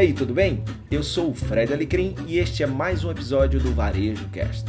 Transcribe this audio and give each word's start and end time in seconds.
aí, 0.00 0.14
tudo 0.14 0.32
bem? 0.32 0.62
Eu 0.90 1.02
sou 1.02 1.28
o 1.28 1.34
Fred 1.34 1.74
Alecrim 1.74 2.14
e 2.26 2.38
este 2.38 2.62
é 2.62 2.66
mais 2.66 3.04
um 3.04 3.10
episódio 3.10 3.60
do 3.60 3.70
Varejo 3.74 4.26
Cast. 4.30 4.64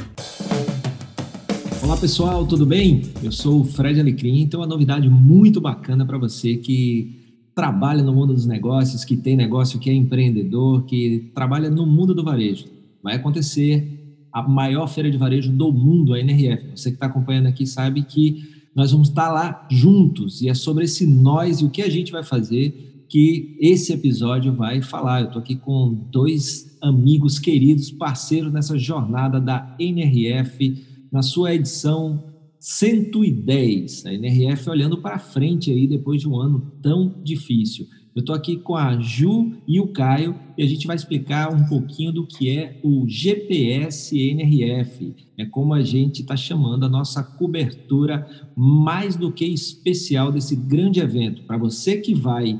Olá 1.82 1.96
pessoal, 1.96 2.46
tudo 2.46 2.66
bem? 2.66 3.04
Eu 3.23 3.31
sou 3.31 3.62
o 3.62 3.63
Fred 3.63 3.97
Alecrim 3.97 4.41
e 4.41 4.47
tenho 4.47 4.62
uma 4.62 4.67
novidade 4.67 5.09
muito 5.09 5.62
bacana 5.62 6.05
para 6.05 6.17
você 6.17 6.57
que 6.57 7.33
trabalha 7.55 8.04
no 8.04 8.13
mundo 8.13 8.33
dos 8.33 8.46
negócios, 8.46 9.05
que 9.05 9.15
tem 9.15 9.38
negócio, 9.38 9.79
que 9.79 9.89
é 9.89 9.94
empreendedor, 9.94 10.83
que 10.83 11.32
trabalha 11.34 11.70
no 11.70 11.86
mundo 11.86 12.13
do 12.13 12.25
varejo. 12.25 12.66
Vai 13.02 13.16
acontecer 13.16 13.88
a 14.34 14.43
maior 14.43 14.88
feira 14.88 15.09
de 15.09 15.18
varejo 15.18 15.50
do 15.50 15.71
mundo, 15.71 16.13
a 16.13 16.20
NRF. 16.20 16.71
Você 16.75 16.89
que 16.89 16.98
está 16.98 17.05
acompanhando 17.05 17.48
aqui 17.48 17.66
sabe 17.66 18.02
que 18.02 18.50
nós 18.75 18.91
vamos 18.91 19.07
estar 19.07 19.32
lá 19.32 19.66
juntos 19.71 20.41
e 20.41 20.50
é 20.50 20.54
sobre 20.54 20.84
esse 20.84 21.07
nós 21.07 21.61
e 21.61 21.66
o 21.66 21.70
que 21.70 21.82
a 21.82 21.89
gente 21.89 22.11
vai 22.11 22.21
fazer 22.21 22.91
que 23.12 23.57
esse 23.59 23.91
episódio 23.91 24.54
vai 24.54 24.82
falar. 24.82 25.20
Eu 25.20 25.28
estou 25.28 25.41
aqui 25.41 25.57
com 25.57 25.93
dois 26.10 26.78
amigos 26.82 27.39
queridos, 27.39 27.92
parceiros 27.92 28.54
nessa 28.54 28.79
jornada 28.79 29.37
da 29.37 29.75
NRF, 29.78 30.82
na 31.11 31.21
sua 31.21 31.54
edição 31.54 32.23
110. 32.58 34.06
A 34.06 34.14
NRF 34.14 34.70
olhando 34.70 35.02
para 35.02 35.20
frente 35.20 35.70
aí 35.70 35.88
depois 35.88 36.22
de 36.22 36.30
um 36.30 36.39
ano 36.39 36.72
tão 36.81 37.14
difícil. 37.22 37.86
Eu 38.16 38.22
estou 38.22 38.34
aqui 38.34 38.56
com 38.56 38.78
a 38.78 38.97
Ju 38.97 39.58
e 39.67 39.81
o 39.81 39.88
Caio 39.88 40.34
e 40.58 40.64
a 40.64 40.67
gente 40.67 40.88
vai 40.88 40.95
explicar 40.95 41.53
um 41.53 41.66
pouquinho 41.66 42.14
do 42.14 42.25
que 42.25 42.50
é 42.50 42.80
o 42.81 43.06
GPS 43.09 44.17
NRF. 44.17 45.16
É 45.38 45.45
como 45.45 45.73
a 45.73 45.81
gente 45.81 46.22
está 46.22 46.38
chamando 46.38 46.86
a 46.86 46.89
nossa 46.89 47.22
cobertura 47.22 48.25
mais 48.56 49.17
do 49.17 49.34
que 49.34 49.45
especial 49.45 50.31
desse 50.31 50.56
grande 50.56 51.02
evento. 51.02 51.44
Para 51.44 51.58
você 51.58 51.98
que 51.98 52.14
vai 52.14 52.58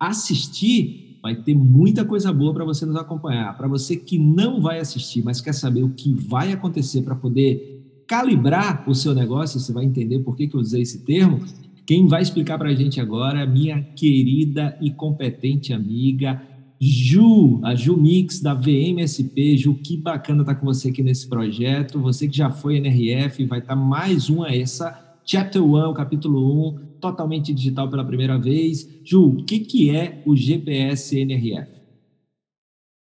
assistir, 0.00 1.18
vai 1.22 1.36
ter 1.36 1.54
muita 1.54 2.04
coisa 2.04 2.32
boa 2.32 2.54
para 2.54 2.64
você 2.64 2.86
nos 2.86 2.96
acompanhar. 2.96 3.54
Para 3.56 3.68
você 3.68 3.94
que 3.94 4.18
não 4.18 4.60
vai 4.60 4.80
assistir, 4.80 5.22
mas 5.22 5.42
quer 5.42 5.52
saber 5.52 5.82
o 5.82 5.90
que 5.90 6.14
vai 6.14 6.52
acontecer 6.52 7.02
para 7.02 7.14
poder 7.14 8.02
calibrar 8.08 8.88
o 8.88 8.94
seu 8.94 9.14
negócio, 9.14 9.60
você 9.60 9.72
vai 9.72 9.84
entender 9.84 10.20
por 10.20 10.34
que, 10.34 10.48
que 10.48 10.56
eu 10.56 10.60
usei 10.60 10.82
esse 10.82 11.04
termo. 11.04 11.40
Quem 11.86 12.06
vai 12.06 12.22
explicar 12.22 12.56
para 12.56 12.70
a 12.70 12.74
gente 12.74 13.00
agora 13.00 13.40
é 13.40 13.46
minha 13.46 13.82
querida 13.82 14.76
e 14.80 14.90
competente 14.90 15.72
amiga 15.72 16.42
Ju, 16.80 17.60
a 17.62 17.74
Ju 17.74 17.94
Mix 17.94 18.40
da 18.40 18.54
VMSP. 18.54 19.58
Ju, 19.58 19.74
que 19.74 19.98
bacana 19.98 20.40
estar 20.40 20.54
tá 20.54 20.60
com 20.60 20.64
você 20.64 20.88
aqui 20.88 21.02
nesse 21.02 21.28
projeto. 21.28 22.00
Você 22.00 22.26
que 22.26 22.36
já 22.36 22.48
foi 22.48 22.78
NRF, 22.78 23.44
vai 23.44 23.58
estar 23.58 23.76
tá 23.76 23.80
mais 23.80 24.30
uma 24.30 24.48
essa 24.48 24.98
Chapter 25.24 25.62
1, 25.62 25.92
capítulo 25.92 26.70
1, 26.70 26.89
totalmente 27.00 27.52
digital 27.54 27.88
pela 27.88 28.04
primeira 28.04 28.38
vez. 28.38 28.88
Ju, 29.02 29.38
o 29.38 29.44
que, 29.44 29.60
que 29.60 29.96
é 29.96 30.22
o 30.26 30.36
GPS 30.36 31.18
NRF? 31.18 31.80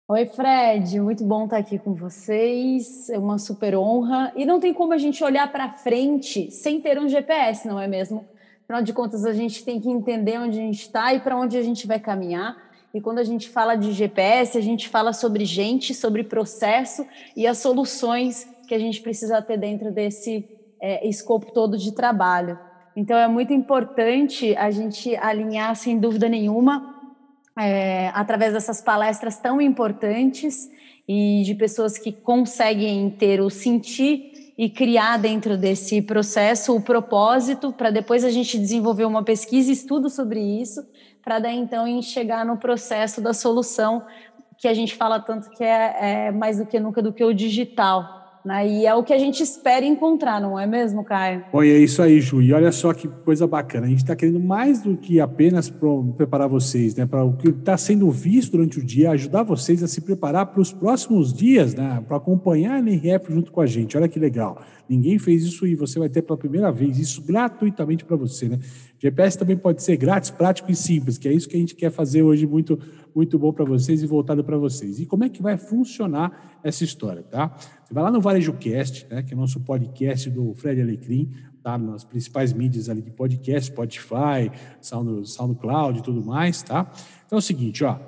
Oi, 0.09 0.26
Fred, 0.26 1.02
muito 1.02 1.26
bom 1.26 1.44
estar 1.44 1.58
aqui 1.58 1.78
com 1.78 1.94
vocês. 1.94 3.09
É 3.09 3.20
uma 3.20 3.38
super 3.38 3.75
honra. 3.75 4.31
E 4.38 4.45
não 4.45 4.58
tem 4.58 4.73
como 4.73 4.94
a 4.94 4.98
gente 4.98 5.22
olhar 5.22 5.52
para 5.52 5.70
frente 5.70 6.50
sem 6.50 6.80
ter 6.80 6.98
um 6.98 7.09
GPS, 7.09 7.68
não 7.68 7.78
é 7.78 7.88
mesmo? 7.88 8.23
Afinal 8.64 8.81
de 8.81 8.94
contas, 8.94 9.25
a 9.25 9.34
gente 9.34 9.66
tem 9.66 9.81
que 9.81 9.90
entender 9.90 10.40
onde 10.40 10.59
a 10.59 10.62
gente 10.62 10.81
está 10.81 11.14
e 11.14 11.20
para 11.20 11.38
onde 11.38 11.58
a 11.58 11.62
gente 11.62 11.86
vai 11.86 12.00
caminhar. 12.00 12.56
E 12.94 13.02
quando 13.02 13.20
a 13.20 13.23
gente 13.23 13.50
fala 13.50 13.75
de 13.75 13.92
GPS, 13.92 14.58
a 14.58 14.62
gente 14.62 14.88
fala 14.88 15.12
sobre 15.12 15.44
gente, 15.44 15.94
sobre 15.94 16.23
processo 16.23 17.06
e 17.36 17.45
as 17.45 17.58
soluções 17.58 18.48
que 18.68 18.73
a 18.73 18.80
gente 18.80 19.02
precisa 19.02 19.42
ter 19.42 19.58
dentro 19.58 19.92
desse 19.92 20.45
é, 20.81 21.08
escopo 21.08 21.52
todo 21.52 21.78
de 21.78 21.92
trabalho. 21.92 22.58
Então, 23.00 23.16
é 23.16 23.28
muito 23.28 23.53
importante 23.53 24.56
a 24.56 24.72
gente 24.72 25.16
alinhar, 25.17 25.76
sem 25.76 26.00
dúvida 26.00 26.28
nenhuma, 26.28 26.95
é, 27.56 28.08
através 28.08 28.53
dessas 28.53 28.81
palestras 28.81 29.38
tão 29.38 29.62
importantes 29.62 30.67
e 31.08 31.44
de 31.45 31.53
pessoas 31.53 32.00
que 32.00 32.12
conseguem 32.12 33.08
ter 33.12 33.40
o 33.40 33.52
sentir 33.52 34.52
e 34.58 34.68
criar 34.68 35.18
dentro 35.18 35.56
desse 35.56 36.02
processo 36.02 36.75
o 36.75 36.81
propósito 36.81 37.72
para 37.72 37.91
depois 37.91 38.24
a 38.24 38.31
gente 38.31 38.58
desenvolver 38.58 39.06
uma 39.06 39.24
pesquisa 39.24 39.69
e 39.69 39.74
estudo 39.74 40.09
sobre 40.09 40.40
isso, 40.40 40.84
para 41.24 41.38
daí 41.38 41.56
então 41.56 42.02
chegar 42.02 42.44
no 42.44 42.58
processo 42.58 43.22
da 43.22 43.31
solução 43.31 44.08
que 44.58 44.68
a 44.68 44.74
gente 44.74 44.96
fala 44.96 45.19
tanto 45.19 45.52
que 45.52 45.64
é, 45.64 46.29
é 46.29 46.31
mais 46.31 46.58
do 46.58 46.66
que 46.66 46.79
nunca 46.79 47.00
do 47.03 47.14
que 47.14 47.24
o 47.24 47.31
digital, 47.31 48.16
né? 48.47 48.68
E 48.68 48.85
é 48.85 48.96
o 48.96 49.03
que 49.03 49.13
a 49.13 49.18
gente 49.19 49.44
espera 49.44 49.85
encontrar, 49.85 50.41
não 50.41 50.58
é 50.58 50.66
mesmo, 50.66 51.03
Caio? 51.03 51.44
Oi, 51.52 51.69
é 51.69 51.78
isso 51.78 52.02
aí, 52.02 52.22
Ju. 52.22 52.41
E 52.41 52.53
olha 52.53 52.72
só 52.72 52.94
que 52.94 53.08
coisa 53.08 53.46
bacana. 53.46 53.85
A 53.85 53.90
gente 53.90 54.00
está 54.00 54.16
querendo 54.16 54.40
mais 54.40 54.81
do 54.81 54.96
que 54.96 55.19
apenas 55.19 55.72
preparar 56.16 56.47
vocês, 56.47 56.96
né? 56.96 57.06
Para 57.06 57.24
o 57.24 57.35
que 57.35 57.50
está 57.50 57.78
sendo 57.78 58.09
visto 58.09 58.53
durante 58.53 58.80
o 58.80 58.84
dia, 58.84 59.12
ajudar 59.12 59.44
vocês 59.44 59.84
a 59.84 59.88
se 59.88 60.02
preparar 60.02 60.46
para 60.47 60.62
os 60.62 60.72
próximos 60.72 61.34
dias, 61.34 61.75
né? 61.75 62.03
Para 62.08 62.18
acompanhar 62.18 62.75
a 62.75 62.80
NRF 62.80 63.31
junto 63.31 63.52
com 63.52 63.59
a 63.59 63.66
gente. 63.66 63.97
Olha 63.97 64.08
que 64.08 64.18
legal. 64.18 64.62
Ninguém 64.88 65.19
fez 65.19 65.44
isso 65.44 65.68
e 65.68 65.75
você 65.75 66.00
vai 66.00 66.08
ter 66.08 66.22
pela 66.22 66.38
primeira 66.38 66.72
vez 66.72 66.97
isso 66.97 67.22
gratuitamente 67.22 68.06
para 68.06 68.16
você, 68.16 68.47
né? 68.47 68.59
GPS 69.00 69.38
também 69.38 69.56
pode 69.56 69.84
ser 69.84 69.96
grátis, 69.96 70.31
prático 70.31 70.72
e 70.72 70.75
simples, 70.75 71.18
que 71.18 71.28
é 71.28 71.34
isso 71.34 71.47
que 71.47 71.56
a 71.56 71.59
gente 71.59 71.75
quer 71.75 71.91
fazer 71.91 72.24
hoje 72.24 72.47
muito, 72.47 72.80
muito 73.13 73.38
bom 73.38 73.53
para 73.53 73.63
vocês 73.63 74.02
e 74.02 74.08
voltado 74.08 74.44
para 74.44 74.58
vocês. 74.58 75.00
E 75.00 75.06
como 75.06 75.24
é 75.24 75.30
que 75.30 75.41
vai 75.41 75.56
funcionar 75.58 76.59
essa 76.63 76.84
história, 76.84 77.22
tá? 77.24 77.56
Você 77.84 77.94
vai 77.94 78.03
lá 78.03 78.12
no 78.12 78.19
VarejoCast, 78.19 79.08
né, 79.09 79.22
que 79.22 79.34
é 79.34 79.38
o 79.38 79.40
nosso 79.40 79.59
podcast 79.59 80.30
do 80.30 80.53
Fred 80.56 80.81
Alecrim, 80.81 81.31
tá? 81.62 81.78
Nas 81.78 82.03
principais 82.03 82.53
mídias 82.53 82.90
ali 82.90 83.02
de 83.02 83.12
podcast, 83.12 83.72
Spotify, 83.72 84.52
Sound, 84.81 85.29
SoundCloud 85.29 86.00
e 86.00 86.02
tudo 86.02 86.24
mais, 86.25 86.64
tá? 86.64 86.91
Então 87.25 87.38
é 87.38 87.40
o 87.40 87.41
seguinte, 87.41 87.84
ó, 87.84 88.00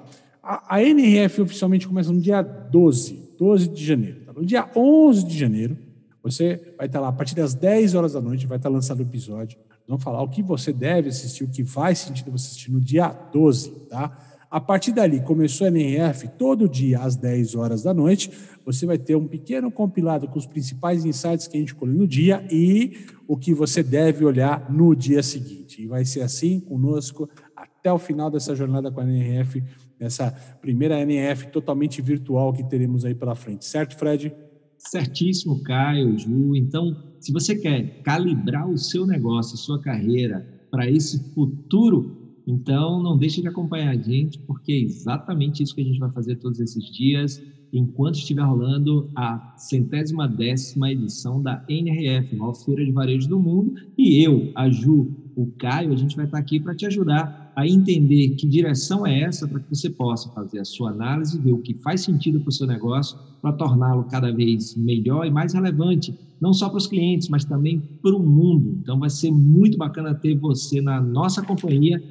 a, 0.41 0.75
a 0.75 0.83
NRF 0.83 1.41
oficialmente 1.41 1.87
começa 1.87 2.11
no 2.11 2.19
dia 2.19 2.41
12, 2.41 3.35
12 3.37 3.67
de 3.67 3.85
janeiro. 3.85 4.21
Tá? 4.25 4.33
No 4.33 4.43
dia 4.43 4.67
11 4.75 5.23
de 5.27 5.37
janeiro, 5.37 5.77
você 6.23 6.73
vai 6.77 6.87
estar 6.87 6.99
lá, 6.99 7.09
a 7.09 7.13
partir 7.13 7.35
das 7.35 7.53
10 7.53 7.93
horas 7.93 8.13
da 8.13 8.21
noite, 8.21 8.47
vai 8.47 8.57
estar 8.57 8.69
lançado 8.69 8.99
o 8.99 9.03
episódio. 9.03 9.59
Vamos 9.89 10.03
falar 10.03 10.21
o 10.21 10.29
que 10.29 10.43
você 10.43 10.71
deve 10.71 11.09
assistir, 11.09 11.43
o 11.43 11.49
que 11.49 11.65
faz 11.65 11.97
sentido 11.97 12.29
você 12.29 12.45
assistir 12.45 12.71
no 12.71 12.79
dia 12.79 13.07
12, 13.09 13.71
tá? 13.89 14.15
A 14.47 14.61
partir 14.61 14.91
dali, 14.91 15.19
começou 15.19 15.65
a 15.65 15.67
NRF, 15.67 16.27
todo 16.37 16.69
dia 16.69 16.99
às 16.99 17.15
10 17.15 17.55
horas 17.55 17.81
da 17.81 17.91
noite, 17.91 18.31
você 18.63 18.85
vai 18.85 18.99
ter 18.99 19.15
um 19.15 19.27
pequeno 19.27 19.71
compilado 19.71 20.27
com 20.27 20.37
os 20.37 20.45
principais 20.45 21.05
insights 21.05 21.47
que 21.47 21.57
a 21.57 21.59
gente 21.59 21.73
colheu 21.73 21.95
no 21.95 22.07
dia 22.07 22.47
e 22.51 23.07
o 23.27 23.35
que 23.35 23.51
você 23.51 23.81
deve 23.81 24.23
olhar 24.23 24.71
no 24.71 24.95
dia 24.95 25.23
seguinte. 25.23 25.81
E 25.81 25.87
vai 25.87 26.05
ser 26.05 26.21
assim 26.21 26.59
conosco 26.59 27.27
até 27.55 27.91
o 27.91 27.97
final 27.97 28.29
dessa 28.29 28.55
jornada 28.55 28.91
com 28.91 28.99
a 29.01 29.03
NRF, 29.03 29.63
essa 29.99 30.31
primeira 30.61 30.99
NRF 31.01 31.47
totalmente 31.47 31.99
virtual 31.99 32.53
que 32.53 32.63
teremos 32.63 33.05
aí 33.05 33.15
pela 33.15 33.33
frente. 33.33 33.65
Certo, 33.65 33.97
Fred? 33.97 34.35
Certíssimo, 34.79 35.61
Caio, 35.61 36.17
Ju. 36.17 36.55
Então, 36.55 36.95
se 37.19 37.31
você 37.33 37.55
quer 37.55 37.89
calibrar 38.03 38.67
o 38.67 38.77
seu 38.77 39.05
negócio, 39.05 39.55
a 39.55 39.57
sua 39.57 39.79
carreira 39.79 40.41
para 40.71 40.89
esse 40.89 41.21
futuro, 41.33 42.09
então 42.47 43.01
não 43.01 43.17
deixe 43.17 43.41
de 43.41 43.47
acompanhar 43.47 43.91
a 43.91 43.97
gente, 43.97 44.39
porque 44.47 44.71
é 44.71 44.79
exatamente 44.79 45.61
isso 45.61 45.73
que 45.75 45.81
a 45.81 45.83
gente 45.83 45.99
vai 45.99 46.09
fazer 46.11 46.37
todos 46.37 46.59
esses 46.59 46.85
dias, 46.85 47.39
enquanto 47.73 48.15
estiver 48.15 48.43
rolando 48.43 49.09
a 49.15 49.39
centésima 49.55 50.27
décima 50.27 50.91
edição 50.91 51.41
da 51.41 51.61
NRF, 51.67 52.33
maior 52.35 52.53
feira 52.55 52.83
de 52.85 52.91
varejo 52.91 53.27
do 53.27 53.39
mundo, 53.39 53.73
e 53.97 54.23
eu, 54.25 54.49
a 54.55 54.69
Ju, 54.69 55.11
o 55.41 55.53
Caio, 55.57 55.93
a 55.93 55.95
gente 55.95 56.17
vai 56.17 56.25
estar 56.25 56.37
aqui 56.37 56.59
para 56.59 56.75
te 56.75 56.85
ajudar 56.85 57.53
a 57.55 57.65
entender 57.65 58.35
que 58.35 58.45
direção 58.45 59.07
é 59.07 59.21
essa 59.21 59.47
para 59.47 59.59
que 59.59 59.69
você 59.69 59.89
possa 59.89 60.29
fazer 60.31 60.59
a 60.59 60.65
sua 60.65 60.91
análise, 60.91 61.39
ver 61.39 61.53
o 61.53 61.61
que 61.61 61.73
faz 61.75 62.01
sentido 62.01 62.41
para 62.41 62.49
o 62.49 62.51
seu 62.51 62.67
negócio, 62.67 63.17
para 63.41 63.53
torná-lo 63.53 64.03
cada 64.03 64.33
vez 64.33 64.75
melhor 64.75 65.25
e 65.25 65.31
mais 65.31 65.53
relevante, 65.53 66.13
não 66.41 66.51
só 66.51 66.67
para 66.67 66.77
os 66.77 66.87
clientes, 66.87 67.29
mas 67.29 67.45
também 67.45 67.79
para 68.01 68.13
o 68.13 68.19
mundo. 68.19 68.77
Então, 68.81 68.99
vai 68.99 69.09
ser 69.09 69.31
muito 69.31 69.77
bacana 69.77 70.13
ter 70.13 70.35
você 70.37 70.81
na 70.81 70.99
nossa 70.99 71.41
companhia, 71.41 72.03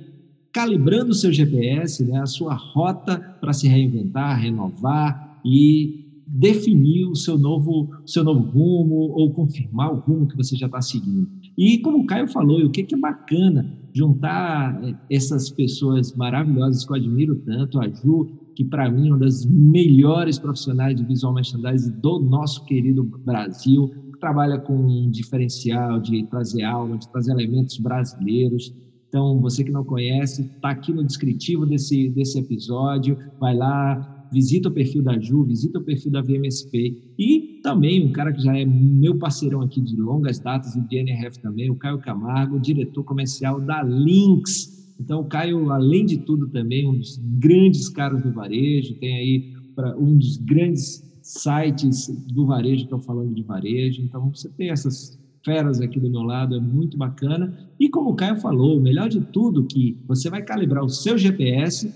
calibrando 0.51 1.11
o 1.11 1.15
seu 1.15 1.31
GPS, 1.31 2.03
né, 2.05 2.21
a 2.21 2.27
sua 2.27 2.55
rota 2.55 3.19
para 3.41 3.53
se 3.53 3.69
reinventar, 3.69 4.41
renovar 4.41 5.41
e 5.45 6.08
definir 6.29 7.07
o 7.07 7.15
seu 7.15 7.39
novo, 7.39 7.89
seu 8.05 8.23
novo 8.23 8.41
rumo 8.51 8.95
ou 8.95 9.33
confirmar 9.33 9.93
o 9.93 10.01
rumo 10.01 10.29
que 10.29 10.37
você 10.37 10.55
já 10.57 10.67
está 10.67 10.81
seguindo. 10.83 11.29
E 11.57 11.79
como 11.79 11.99
o 11.99 12.07
Caio 12.07 12.29
falou, 12.29 12.61
o 12.61 12.71
que, 12.71 12.87
é 12.95 12.99
bacana 12.99 13.79
juntar 13.95 14.79
eh, 14.85 14.95
essas 15.11 15.51
pessoas 15.51 16.15
maravilhosas 16.15 16.85
que 16.85 16.93
eu 16.93 16.97
admiro 16.97 17.37
tanto, 17.37 17.81
a 17.81 17.89
Ju, 17.89 18.27
que 18.55 18.65
para 18.65 18.91
mim 18.91 19.09
é 19.09 19.13
uma 19.13 19.19
das 19.19 19.47
melhores 19.47 20.39
profissionais 20.39 20.97
de 20.97 21.05
visual 21.05 21.33
merchandising 21.33 21.99
do 22.01 22.21
nosso 22.21 22.65
querido 22.67 23.03
Brasil, 23.25 23.89
que 24.13 24.21
trabalha 24.21 24.59
com 24.59 24.75
um 24.75 25.11
diferencial 25.11 25.99
de 26.01 26.25
trazer 26.25 26.63
alma, 26.63 26.99
de 26.99 27.11
trazer 27.11 27.33
elementos 27.33 27.79
brasileiros. 27.79 28.75
Então, 29.09 29.41
você 29.41 29.65
que 29.65 29.71
não 29.71 29.85
conhece, 29.85 30.43
está 30.43 30.71
aqui 30.71 30.93
no 30.93 31.05
descritivo 31.05 31.65
desse, 31.65 32.11
desse 32.11 32.39
episódio, 32.39 33.17
vai 33.41 33.57
lá, 33.57 34.18
visita 34.33 34.69
o 34.69 34.73
perfil 34.73 35.03
da 35.03 35.19
Ju, 35.19 35.45
visita 35.45 35.79
o 35.79 35.83
perfil 35.83 36.13
da 36.13 36.23
VMSP 36.23 37.15
e 37.19 37.61
também 37.63 38.07
um 38.07 38.13
cara 38.13 38.33
que 38.33 38.43
já 38.43 38.57
é 38.57 38.65
meu 38.65 39.17
parceirão 39.19 39.63
aqui 39.63 39.81
de 39.81 39.97
longas 39.97 40.39
datas 40.39 40.75
e 40.75 40.81
de 40.81 40.97
NRF 40.97 41.41
também, 41.41 41.71
o 41.71 41.77
Caio 41.77 41.99
Camargo, 41.99 42.61
diretor 42.61 43.05
comercial 43.05 43.61
da 43.61 43.83
Lynx. 43.83 44.95
Então, 45.01 45.21
o 45.21 45.25
Caio, 45.25 45.71
além 45.71 46.05
de 46.05 46.19
tudo, 46.19 46.49
também 46.49 46.87
um 46.87 46.97
dos 46.97 47.19
grandes 47.39 47.89
caras 47.89 48.23
do 48.23 48.33
varejo, 48.33 48.95
tem 48.95 49.17
aí 49.17 49.53
para 49.75 49.97
um 49.97 50.17
dos 50.17 50.37
grandes 50.39 51.05
sites 51.23 52.09
do 52.33 52.47
varejo 52.47 52.85
estão 52.85 53.01
falando 53.01 53.35
de 53.35 53.43
varejo. 53.43 54.03
Então, 54.03 54.31
você 54.35 54.49
tem 54.51 54.71
essas 54.71 55.19
feras 55.45 55.81
aqui 55.81 56.01
do 56.01 56.11
meu 56.11 56.23
lado, 56.23 56.57
é 56.57 56.61
muito 56.61 56.97
bacana. 56.97 57.57
E 57.79 57.89
como 57.89 58.11
o 58.11 58.15
Caio 58.15 58.37
falou, 58.37 58.77
o 58.77 58.83
melhor 58.83 59.09
de 59.09 59.21
tudo 59.21 59.65
que 59.65 59.97
você 60.07 60.29
vai 60.29 60.43
calibrar 60.43 60.85
o 60.85 60.89
seu 60.89 61.17
GPS 61.17 61.93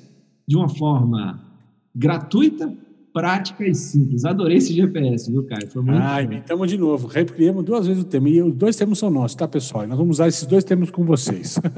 de 0.46 0.56
uma 0.56 0.68
forma 0.68 1.51
gratuita, 1.94 2.72
prática 3.12 3.66
e 3.66 3.74
simples. 3.74 4.24
Adorei 4.24 4.56
esse 4.56 4.72
GPS, 4.72 5.30
viu, 5.30 5.44
Caio? 5.44 5.70
Foi 5.70 5.82
muito 5.82 6.02
ah, 6.02 6.22
inventamos 6.22 6.70
de 6.70 6.78
novo. 6.78 7.06
Recriamos 7.06 7.64
duas 7.64 7.86
vezes 7.86 8.02
o 8.02 8.06
tema. 8.06 8.28
E 8.28 8.42
os 8.42 8.54
dois 8.54 8.76
termos 8.76 8.98
são 8.98 9.10
nossos, 9.10 9.34
tá, 9.36 9.46
pessoal? 9.46 9.84
E 9.84 9.86
nós 9.86 9.98
vamos 9.98 10.16
usar 10.16 10.28
esses 10.28 10.46
dois 10.46 10.64
termos 10.64 10.90
com 10.90 11.04
vocês. 11.04 11.58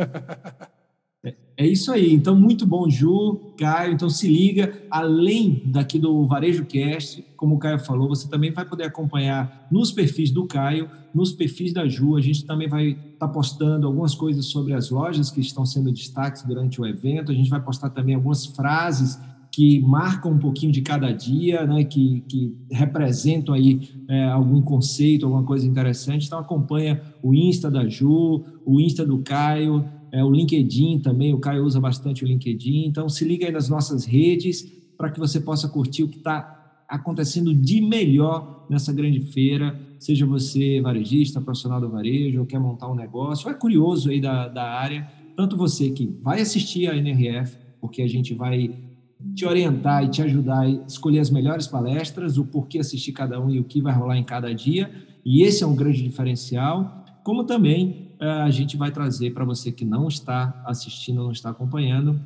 É 1.57 1.65
isso 1.65 1.93
aí. 1.93 2.13
Então, 2.13 2.35
muito 2.35 2.67
bom, 2.67 2.91
Ju, 2.91 3.53
Caio. 3.57 3.93
Então, 3.93 4.11
se 4.11 4.27
liga. 4.27 4.77
Além 4.91 5.63
daqui 5.67 6.01
do 6.01 6.27
Varejo 6.27 6.65
Cast, 6.67 7.25
como 7.37 7.55
o 7.55 7.59
Caio 7.59 7.79
falou, 7.79 8.09
você 8.09 8.29
também 8.29 8.51
vai 8.51 8.65
poder 8.65 8.85
acompanhar 8.85 9.69
nos 9.71 9.93
perfis 9.93 10.33
do 10.33 10.47
Caio, 10.47 10.91
nos 11.15 11.33
perfis 11.33 11.73
da 11.73 11.87
Ju. 11.87 12.17
A 12.17 12.21
gente 12.21 12.45
também 12.45 12.69
vai 12.69 12.89
estar 12.89 13.29
tá 13.29 13.29
postando 13.29 13.87
algumas 13.87 14.17
coisas 14.17 14.47
sobre 14.47 14.75
as 14.75 14.91
lojas 14.91 15.31
que 15.31 15.41
estão 15.41 15.65
sendo 15.65 15.93
destaques 15.93 16.43
durante 16.43 16.81
o 16.81 16.87
evento. 16.87 17.31
A 17.31 17.35
gente 17.35 17.49
vai 17.49 17.63
postar 17.63 17.91
também 17.91 18.17
algumas 18.17 18.45
frases 18.47 19.17
que 19.55 19.79
marcam 19.79 20.33
um 20.33 20.39
pouquinho 20.39 20.73
de 20.73 20.83
cada 20.83 21.13
dia, 21.13 21.65
né, 21.65 21.85
que, 21.85 22.25
que 22.29 22.57
representam 22.73 23.55
aí 23.55 23.89
é, 24.09 24.25
algum 24.25 24.61
conceito, 24.61 25.25
alguma 25.27 25.45
coisa 25.45 25.65
interessante. 25.65 26.27
Então 26.27 26.41
acompanha 26.41 27.01
o 27.23 27.33
Insta 27.33 27.71
da 27.71 27.87
Ju, 27.87 28.43
o 28.67 28.81
Insta 28.81 29.07
do 29.07 29.19
Caio, 29.19 29.85
é, 30.11 30.25
o 30.25 30.31
LinkedIn 30.33 30.99
também, 30.99 31.33
o 31.33 31.39
Caio 31.39 31.65
usa 31.65 31.81
bastante 31.81 32.25
o 32.25 32.27
LinkedIn. 32.27 32.87
Então, 32.87 33.09
se 33.09 33.25
liga 33.25 33.47
aí 33.47 33.53
nas 33.53 33.69
nossas 33.69 34.05
redes 34.05 34.69
para 34.99 35.09
que 35.09 35.21
você 35.21 35.41
possa 35.41 35.69
curtir 35.69 36.03
o 36.03 36.09
que 36.09 36.19
está 36.19 36.83
acontecendo 36.89 37.55
de 37.55 37.81
melhor 37.81 38.67
nessa 38.69 38.93
grande 38.93 39.21
feira, 39.21 39.79
seja 40.01 40.27
você 40.27 40.81
varejista, 40.81 41.41
profissional 41.41 41.81
do 41.81 41.89
varejo, 41.89 42.41
ou 42.41 42.47
quer 42.47 42.59
montar 42.59 42.91
um 42.91 42.95
negócio, 42.97 43.47
ou 43.47 43.55
é 43.55 43.57
curioso 43.57 44.11
aí 44.11 44.21
da, 44.21 44.49
da 44.49 44.65
área, 44.65 45.09
tanto 45.37 45.57
você 45.57 45.91
que 45.91 46.13
vai 46.21 46.41
assistir 46.41 46.89
a 46.89 46.97
NRF, 46.97 47.57
porque 47.81 48.03
a 48.03 48.09
gente 48.09 48.35
vai 48.35 48.94
te 49.35 49.47
orientar 49.47 50.05
e 50.05 50.09
te 50.09 50.23
ajudar 50.23 50.61
a 50.61 50.69
escolher 50.69 51.21
as 51.21 51.31
melhores 51.31 51.67
palestras, 51.67 52.37
o 52.39 52.45
porquê 52.45 52.79
assistir 52.79 53.13
cada 53.13 53.41
um 53.41 53.51
e 53.51 53.59
o 53.59 53.65
que 53.65 53.81
vai 53.81 53.93
rolar 53.93 54.17
em 54.17 54.25
cada 54.25 54.55
dia, 54.55 54.91
e 55.25 55.43
esse 55.43 55.65
é 55.65 55.67
um 55.67 55.75
grande 55.75 56.03
diferencial, 56.03 57.05
como 57.23 57.45
também 57.45 58.17
é, 58.21 58.27
a 58.27 58.51
gente 58.51 58.77
vai 58.77 58.91
trazer 58.91 59.33
para 59.33 59.45
você 59.45 59.73
que 59.73 59.85
não 59.85 60.09
está 60.09 60.63
assistindo, 60.67 61.23
não 61.23 61.33
está 61.33 61.51
acompanhando, 61.51 62.21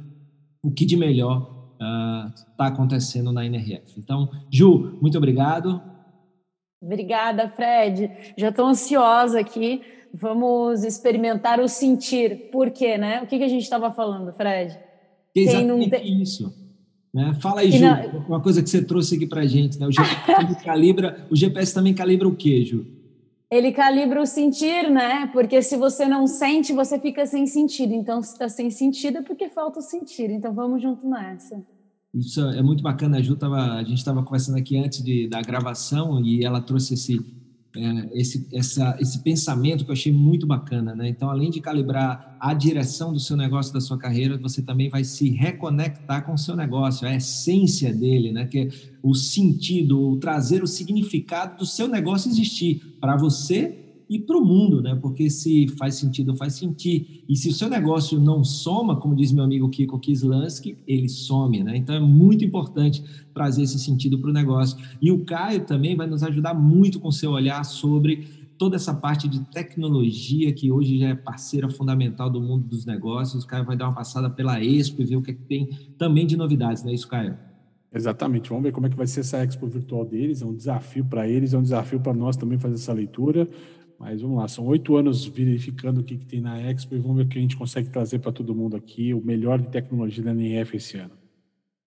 o 0.62 0.70
que 0.70 0.84
de 0.84 0.96
melhor 0.96 1.56
está 1.78 2.64
uh, 2.64 2.68
acontecendo 2.68 3.32
na 3.32 3.46
NRF. 3.46 3.98
Então, 3.98 4.28
Ju, 4.50 4.98
muito 5.00 5.16
obrigado. 5.16 5.80
Obrigada, 6.82 7.48
Fred. 7.48 8.10
Já 8.36 8.48
estou 8.48 8.66
ansiosa 8.66 9.38
aqui. 9.38 9.82
Vamos 10.12 10.82
experimentar 10.82 11.60
o 11.60 11.68
sentir. 11.68 12.50
Por 12.50 12.70
quê, 12.70 12.98
né? 12.98 13.22
O 13.22 13.26
que, 13.26 13.38
que 13.38 13.44
a 13.44 13.48
gente 13.48 13.62
estava 13.62 13.92
falando, 13.92 14.32
Fred? 14.32 14.76
Exatamente 15.34 15.90
tem... 15.90 16.20
isso. 16.20 16.67
Né? 17.18 17.34
Fala 17.40 17.62
aí, 17.62 17.72
Ju, 17.72 17.80
não... 17.80 18.24
uma 18.28 18.40
coisa 18.40 18.62
que 18.62 18.70
você 18.70 18.80
trouxe 18.80 19.16
aqui 19.16 19.26
para 19.26 19.44
gente. 19.44 19.76
Né? 19.76 19.88
O, 19.88 19.90
GPS 19.90 20.54
calibra, 20.64 21.26
o 21.28 21.34
GPS 21.34 21.74
também 21.74 21.92
calibra 21.92 22.28
o 22.28 22.36
quê, 22.36 22.64
Ju? 22.64 22.86
ele 23.50 23.72
calibra 23.72 24.20
o 24.20 24.26
sentir, 24.26 24.90
né? 24.90 25.26
Porque 25.32 25.62
se 25.62 25.76
você 25.76 26.06
não 26.06 26.26
sente, 26.26 26.72
você 26.72 26.98
fica 26.98 27.26
sem 27.26 27.46
sentido. 27.46 27.92
Então, 27.94 28.22
se 28.22 28.34
está 28.34 28.48
sem 28.48 28.70
sentido, 28.70 29.18
é 29.18 29.22
porque 29.22 29.48
falta 29.48 29.80
o 29.80 29.82
sentir. 29.82 30.30
Então, 30.30 30.52
vamos 30.54 30.80
junto 30.80 31.08
nessa. 31.08 31.60
Isso 32.14 32.40
é 32.40 32.62
muito 32.62 32.82
bacana. 32.82 33.16
A 33.16 33.22
Ju 33.22 33.34
tava, 33.36 33.72
a 33.72 33.82
gente 33.82 33.98
estava 33.98 34.22
conversando 34.22 34.58
aqui 34.58 34.76
antes 34.76 35.02
de, 35.02 35.26
da 35.26 35.40
gravação 35.40 36.22
e 36.22 36.44
ela 36.44 36.60
trouxe 36.60 36.94
esse 36.94 37.18
esse, 38.12 38.46
essa, 38.52 38.96
esse 39.00 39.22
pensamento 39.22 39.84
que 39.84 39.90
eu 39.90 39.94
achei 39.94 40.12
muito 40.12 40.46
bacana, 40.46 40.94
né? 40.94 41.08
Então, 41.08 41.30
além 41.30 41.50
de 41.50 41.60
calibrar 41.60 42.36
a 42.40 42.54
direção 42.54 43.12
do 43.12 43.20
seu 43.20 43.36
negócio, 43.36 43.72
da 43.72 43.80
sua 43.80 43.98
carreira, 43.98 44.36
você 44.38 44.62
também 44.62 44.88
vai 44.88 45.04
se 45.04 45.30
reconectar 45.30 46.24
com 46.24 46.34
o 46.34 46.38
seu 46.38 46.54
negócio, 46.54 47.06
a 47.06 47.14
essência 47.14 47.92
dele, 47.92 48.32
né? 48.32 48.46
Que 48.46 48.58
é 48.58 48.68
o 49.02 49.14
sentido, 49.14 50.12
o 50.12 50.16
trazer 50.16 50.62
o 50.62 50.66
significado 50.66 51.58
do 51.58 51.66
seu 51.66 51.88
negócio 51.88 52.30
existir 52.30 52.96
para 53.00 53.16
você 53.16 53.87
e 54.08 54.18
para 54.18 54.38
o 54.38 54.44
mundo, 54.44 54.80
né? 54.80 54.94
Porque 54.94 55.28
se 55.28 55.68
faz 55.78 55.96
sentido, 55.96 56.34
faz 56.36 56.54
sentir. 56.54 57.24
E 57.28 57.36
se 57.36 57.48
o 57.48 57.52
seu 57.52 57.68
negócio 57.68 58.18
não 58.18 58.42
soma, 58.42 58.96
como 58.96 59.14
diz 59.14 59.32
meu 59.32 59.44
amigo 59.44 59.68
Kiko 59.68 59.98
Kislansky, 59.98 60.78
ele 60.86 61.08
some, 61.08 61.62
né? 61.62 61.76
Então 61.76 61.94
é 61.94 62.00
muito 62.00 62.44
importante 62.44 63.04
trazer 63.34 63.62
esse 63.62 63.78
sentido 63.78 64.18
para 64.18 64.30
o 64.30 64.32
negócio. 64.32 64.78
E 65.00 65.12
o 65.12 65.24
Caio 65.24 65.66
também 65.66 65.94
vai 65.94 66.06
nos 66.06 66.22
ajudar 66.22 66.54
muito 66.54 66.98
com 66.98 67.10
seu 67.10 67.32
olhar 67.32 67.64
sobre 67.64 68.26
toda 68.56 68.76
essa 68.76 68.92
parte 68.92 69.28
de 69.28 69.40
tecnologia 69.50 70.52
que 70.52 70.70
hoje 70.70 70.98
já 70.98 71.08
é 71.08 71.14
parceira 71.14 71.70
fundamental 71.70 72.28
do 72.28 72.40
mundo 72.40 72.66
dos 72.66 72.84
negócios. 72.84 73.44
O 73.44 73.46
Caio 73.46 73.64
vai 73.64 73.76
dar 73.76 73.86
uma 73.86 73.94
passada 73.94 74.28
pela 74.28 74.62
Expo 74.62 75.02
e 75.02 75.04
ver 75.04 75.16
o 75.16 75.22
que, 75.22 75.30
é 75.30 75.34
que 75.34 75.42
tem 75.42 75.68
também 75.96 76.26
de 76.26 76.36
novidades, 76.36 76.82
não 76.82 76.90
é 76.90 76.94
isso, 76.94 77.06
Caio? 77.06 77.36
Exatamente. 77.94 78.50
Vamos 78.50 78.64
ver 78.64 78.72
como 78.72 78.86
é 78.86 78.90
que 78.90 78.96
vai 78.96 79.06
ser 79.06 79.20
essa 79.20 79.42
Expo 79.42 79.66
virtual 79.66 80.04
deles. 80.04 80.42
É 80.42 80.46
um 80.46 80.54
desafio 80.54 81.04
para 81.04 81.26
eles, 81.26 81.54
é 81.54 81.58
um 81.58 81.62
desafio 81.62 82.00
para 82.00 82.12
nós 82.12 82.36
também 82.36 82.58
fazer 82.58 82.74
essa 82.74 82.92
leitura. 82.92 83.48
Mas 83.98 84.22
vamos 84.22 84.38
lá, 84.38 84.46
são 84.46 84.64
oito 84.66 84.96
anos 84.96 85.24
verificando 85.26 85.98
o 85.98 86.04
que, 86.04 86.16
que, 86.16 86.24
tem 86.24 86.40
na 86.40 86.60
Expo 86.60 86.94
e 86.94 86.98
vamos 86.98 87.16
ver 87.16 87.24
o 87.24 87.28
que 87.28 87.38
a 87.38 87.42
gente 87.42 87.56
consegue 87.56 87.90
trazer 87.90 88.20
para 88.20 88.30
todo 88.30 88.54
mundo 88.54 88.76
aqui, 88.76 89.12
o 89.12 89.20
melhor 89.20 89.60
de 89.60 89.68
tecnologia 89.68 90.22
da 90.22 90.30
NF 90.30 90.76
esse 90.76 90.96
ano. 90.96 91.12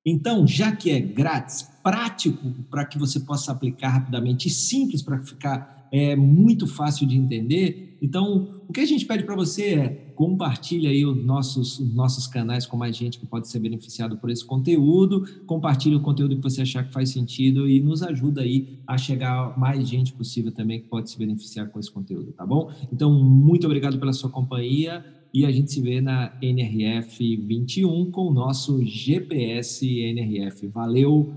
Então, 0.05 0.45
já 0.45 0.75
que 0.75 0.89
é 0.89 0.99
grátis, 0.99 1.61
prático 1.83 2.51
para 2.69 2.85
que 2.85 2.97
você 2.97 3.19
possa 3.19 3.51
aplicar 3.51 3.89
rapidamente 3.89 4.47
e 4.47 4.51
simples 4.51 5.01
para 5.01 5.21
ficar 5.23 5.87
é 5.91 6.15
muito 6.15 6.67
fácil 6.67 7.07
de 7.07 7.15
entender. 7.17 7.90
Então, 8.01 8.62
o 8.68 8.74
que 8.74 8.80
a 8.80 8.86
gente 8.86 9.06
pede 9.06 9.24
para 9.24 9.36
você 9.36 9.75
é 9.75 9.88
compartilhe 10.15 10.88
aí 10.88 11.06
os 11.06 11.24
nossos, 11.24 11.80
os 11.80 11.94
nossos 11.94 12.25
canais 12.25 12.65
com 12.65 12.75
mais 12.75 12.95
gente 12.95 13.19
que 13.19 13.25
pode 13.25 13.48
ser 13.48 13.59
beneficiado 13.59 14.18
por 14.18 14.30
esse 14.30 14.44
conteúdo, 14.44 15.24
compartilhe 15.45 15.95
o 15.95 16.01
conteúdo 16.01 16.36
que 16.36 16.42
você 16.42 16.62
achar 16.63 16.83
que 16.83 16.92
faz 16.92 17.09
sentido 17.09 17.69
e 17.69 17.80
nos 17.80 18.01
ajuda 18.01 18.42
aí 18.42 18.80
a 18.88 18.98
chegar 18.98 19.57
mais 19.57 19.88
gente 19.88 20.13
possível 20.13 20.51
também 20.51 20.81
que 20.81 20.88
pode 20.88 21.12
se 21.12 21.18
beneficiar 21.18 21.69
com 21.69 21.80
esse 21.80 21.92
conteúdo, 21.92 22.31
tá 22.33 22.45
bom? 22.45 22.71
Então, 22.92 23.13
muito 23.13 23.65
obrigado 23.65 24.00
pela 24.00 24.13
sua 24.13 24.30
companhia 24.30 25.06
e 25.33 25.45
a 25.45 25.51
gente 25.51 25.71
se 25.71 25.81
vê 25.81 26.01
na 26.01 26.33
NRF 26.42 27.38
21 27.38 28.12
com 28.12 28.27
o 28.27 28.33
nosso 28.33 28.83
GPS 28.83 29.88
NRF. 29.88 30.68
Valeu! 30.68 31.31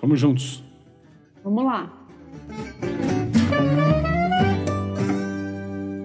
Vamos 0.00 0.18
juntos! 0.18 0.64
Vamos 1.44 1.64
lá! 1.64 2.06